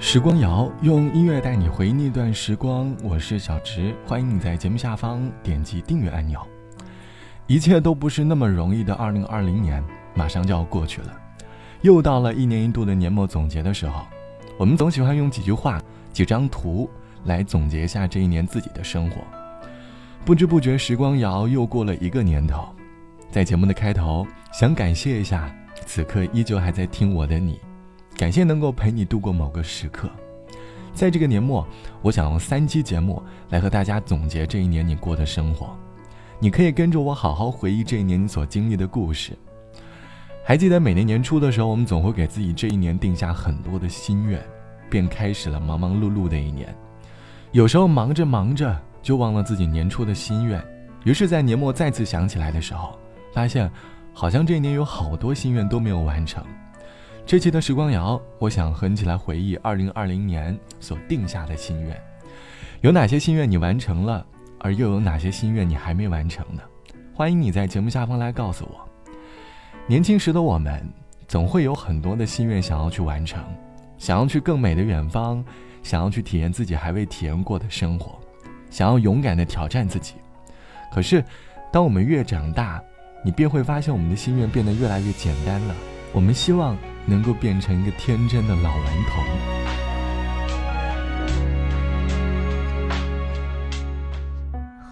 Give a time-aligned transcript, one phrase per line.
[0.00, 6.40] 时光谣用音乐带你回忆那段时光，我是小植，欢迎你在节目下方点击订阅按钮。
[7.48, 9.82] 一切都不是那么容易的，二零二零年
[10.14, 11.12] 马上就要过去了，
[11.82, 14.06] 又到了一年一度的年末总结的时候，
[14.56, 15.82] 我们总喜欢用几句话、
[16.12, 16.88] 几张图
[17.24, 19.16] 来总结一下这一年自己的生活。
[20.24, 22.68] 不知不觉，时光谣又过了一个年头，
[23.32, 25.52] 在节目的开头，想感谢一下
[25.84, 27.58] 此刻依旧还在听我的你。
[28.18, 30.10] 感谢能够陪你度过某个时刻，
[30.92, 31.64] 在这个年末，
[32.02, 35.70] 我想用三期节目来和大家总结这一年你过的生活。
[36.40, 39.38] 你可以跟着我好好回忆这一年你所经历的故事。
[40.44, 44.42] 还记得每年年初的时候，我们总会给自己这一年定下很多的心愿，
[44.90, 46.74] 便开始了忙忙碌碌的一年。
[47.52, 50.60] 有时候忙着忙着就忘了自己年初的心愿，
[51.04, 52.98] 于是，在年末再次想起来的时候，
[53.32, 53.70] 发现
[54.12, 56.44] 好像这一年有好多心愿都没有完成。
[57.28, 61.94] 这期的时光谣，我想和你一起来回忆二零二零年所定下的心愿，
[62.80, 64.24] 有哪些心愿你完成了，
[64.60, 66.62] 而又有哪些心愿你还没完成呢？
[67.12, 69.12] 欢迎你在节目下方来告诉我。
[69.86, 70.82] 年轻时的我们，
[71.26, 73.44] 总会有很多的心愿想要去完成，
[73.98, 75.44] 想要去更美的远方，
[75.82, 78.18] 想要去体验自己还未体验过的生活，
[78.70, 80.14] 想要勇敢的挑战自己。
[80.90, 81.22] 可是，
[81.70, 82.82] 当我们越长大，
[83.22, 85.74] 你便会发现我们的心愿变得越来越简单了。
[86.14, 86.74] 我们希望。
[87.08, 89.24] 能够变成一个天真的老顽童。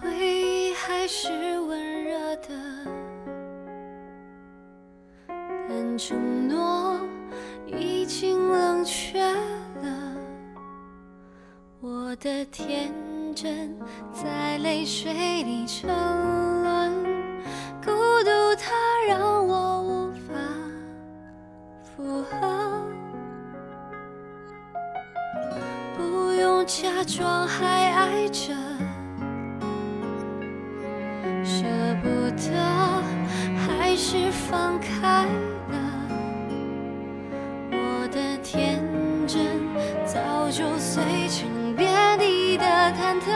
[0.00, 1.28] 回忆还是
[1.60, 2.48] 温热的，
[5.68, 6.98] 但承诺
[7.66, 10.16] 已经冷却了。
[11.80, 12.90] 我的天
[13.34, 13.76] 真
[14.10, 15.90] 在泪水里沉
[16.62, 17.04] 沦，
[17.84, 17.90] 孤
[18.24, 18.72] 独它
[19.06, 19.45] 让我
[26.66, 28.52] 假装还爱着，
[31.44, 31.64] 舍
[32.02, 32.52] 不得
[33.56, 35.26] 还是放开
[35.70, 35.78] 了。
[37.70, 38.82] 我的天
[39.28, 39.46] 真
[40.04, 43.30] 早就碎成遍地的忐忑，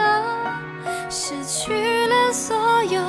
[1.09, 3.01] 失去了所有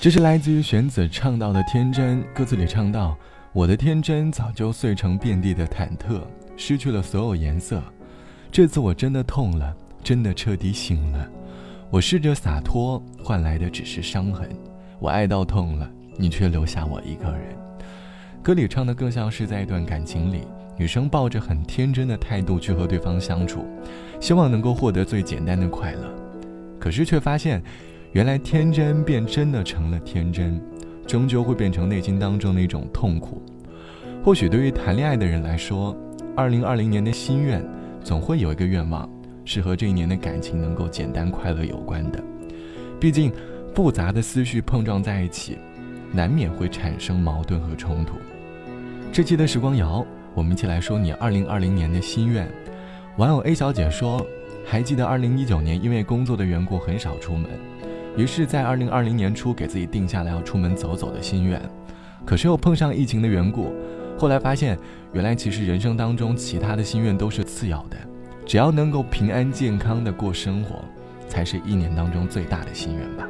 [0.00, 3.14] 这是来自于玄子唱到的天真，歌词里唱到
[3.52, 6.22] ：“我的天真早就碎成遍地的忐忑，
[6.56, 7.82] 失去了所有颜色。
[8.50, 11.28] 这次我真的痛了，真的彻底醒了。
[11.90, 14.48] 我试着洒脱，换来的只是伤痕。
[14.98, 15.86] 我爱到痛了，
[16.16, 17.54] 你却留下我一个人。
[18.42, 20.44] 歌里唱的更像是在一段感情里，
[20.78, 23.66] 女生抱着很天真的态度去和对方相处，
[24.18, 26.10] 希望能够获得最简单的快乐。
[26.78, 27.62] 可是却发现，
[28.12, 30.60] 原来天真便真的成了天真，
[31.06, 33.40] 终究会变成内心当中的一种痛苦。
[34.24, 35.96] 或许对于谈恋爱的人来说，
[36.36, 37.64] 二零二零年的心愿，
[38.02, 39.08] 总会有一个愿望。
[39.42, 42.22] 是和这一年的感情能够简单快乐有关的，
[43.00, 43.32] 毕竟
[43.74, 45.58] 复杂的思绪碰撞在一起，
[46.12, 48.14] 难免会产生矛盾和冲突。
[49.10, 52.48] 这期的时光谣，我们一起来说你二零二零年的心愿。
[53.16, 54.24] 网友 A 小姐说，
[54.64, 57.50] 还记得二零一九年因为工作的缘故很少出门，
[58.16, 61.60] 于是，在二零二零年初给自己定下了要出门走走的心愿，
[62.24, 63.72] 可是又碰上疫情的缘故，
[64.18, 64.78] 后来发现，
[65.12, 67.96] 原来其实人生当中其他的心愿都是次要的。
[68.44, 70.84] 只要能够平安健康的过生活，
[71.28, 73.26] 才是一年当中最大的心愿吧。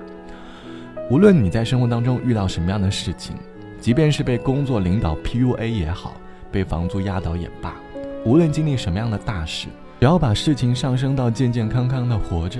[1.11, 3.37] 无论你在生活当中遇到什么样的事情，
[3.79, 6.15] 即便是被工作领导 PUA 也好，
[6.50, 7.75] 被房租压倒也罢，
[8.25, 9.69] 无论经历什么样的大事，
[10.00, 12.59] 只要把事情上升到健健康康的活着，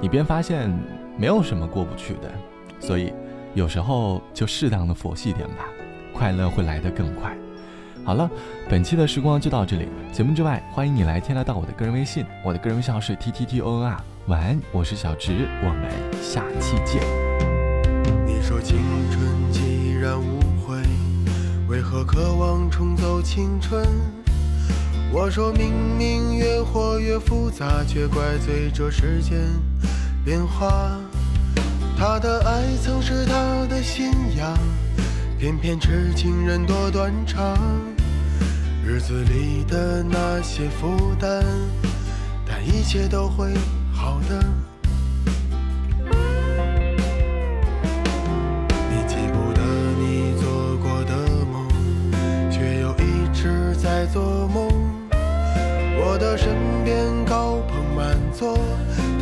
[0.00, 0.72] 你便发现
[1.16, 2.30] 没有什么过不去的。
[2.78, 3.12] 所以，
[3.54, 5.66] 有时候就适当的佛系点吧，
[6.12, 7.36] 快乐会来得更快。
[8.04, 8.30] 好了，
[8.68, 9.88] 本期的时光就到这里。
[10.12, 14.00] 节目之外，欢迎你来添加到我的个人微信，我的个人微信号是 t t t o n r。
[14.26, 15.90] 晚安，我是小直，我们
[16.22, 17.02] 下期见。
[18.26, 18.78] 你说青
[19.10, 20.76] 春既然无悔，
[21.68, 23.84] 为何渴望重走青春？
[25.12, 29.38] 我说明明越活越复杂，却怪罪这世间
[30.26, 30.98] 变化。
[31.96, 34.58] 他的爱曾是他的信仰，
[35.38, 37.56] 偏偏痴情人多断肠。
[38.84, 41.44] 日子里的那些负担，
[42.44, 43.54] 但一切都会
[43.94, 44.44] 好的。
[48.90, 49.62] 你记不得
[49.96, 51.14] 你做过的
[51.52, 51.70] 梦，
[52.50, 54.68] 却又一直在做梦。
[55.98, 56.52] 我的身
[56.84, 58.58] 边高朋满座，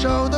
[0.00, 0.37] 有多少的